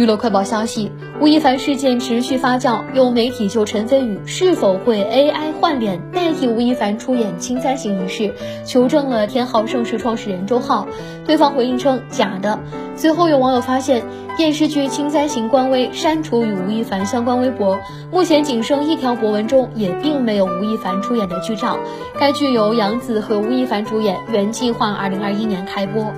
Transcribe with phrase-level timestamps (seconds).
[0.00, 0.90] 娱乐快报消息：
[1.20, 8.32] 吴亦凡事件持续发酵，有媒体就陈飞宇是否会 AI 换脸代替吴亦凡出演《青簪行》一事
[8.64, 10.88] 求证了天浩盛世创始人周浩，
[11.26, 12.58] 对方回应称假的。
[12.96, 14.02] 随后有网友发现，
[14.38, 17.78] 电视剧《青簪行》官微删除与吴亦凡相关微博，
[18.10, 21.76] 目前仅剩一条博文中也并没有吴亦凡出演的剧照。
[22.18, 26.10] 该剧由杨紫和吴亦凡主演，原计划2021年开播。